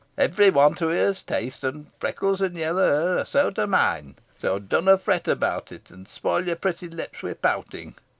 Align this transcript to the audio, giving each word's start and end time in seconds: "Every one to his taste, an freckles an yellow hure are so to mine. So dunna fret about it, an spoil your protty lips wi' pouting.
"Every 0.17 0.49
one 0.49 0.73
to 0.81 0.87
his 0.87 1.21
taste, 1.23 1.63
an 1.63 1.85
freckles 1.99 2.41
an 2.41 2.55
yellow 2.55 3.01
hure 3.03 3.17
are 3.19 3.23
so 3.23 3.51
to 3.51 3.67
mine. 3.67 4.15
So 4.35 4.57
dunna 4.57 4.97
fret 4.97 5.27
about 5.27 5.71
it, 5.71 5.91
an 5.91 6.07
spoil 6.07 6.47
your 6.47 6.55
protty 6.55 6.89
lips 6.89 7.21
wi' 7.21 7.33
pouting. 7.33 7.93